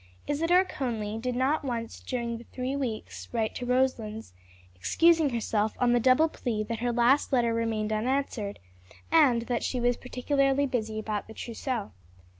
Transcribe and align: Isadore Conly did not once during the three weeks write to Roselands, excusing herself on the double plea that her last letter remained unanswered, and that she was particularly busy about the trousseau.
Isadore 0.25 0.65
Conly 0.65 1.19
did 1.19 1.35
not 1.35 1.63
once 1.63 1.99
during 1.99 2.39
the 2.39 2.43
three 2.45 2.75
weeks 2.75 3.29
write 3.31 3.53
to 3.53 3.67
Roselands, 3.67 4.33
excusing 4.75 5.29
herself 5.29 5.75
on 5.77 5.93
the 5.93 5.99
double 5.99 6.27
plea 6.27 6.63
that 6.63 6.79
her 6.79 6.91
last 6.91 7.31
letter 7.31 7.53
remained 7.53 7.93
unanswered, 7.93 8.57
and 9.11 9.43
that 9.43 9.61
she 9.61 9.79
was 9.79 9.97
particularly 9.97 10.65
busy 10.65 10.97
about 10.97 11.27
the 11.27 11.35
trousseau. 11.35 11.91